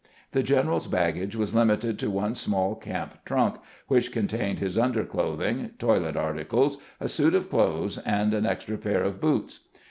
[0.31, 3.57] The general's baggage was limited to one small camp trunk,
[3.87, 9.19] which contained his underclothing, toilet articles, a suit of clothes, and an extra pair of
[9.19, 9.59] boots.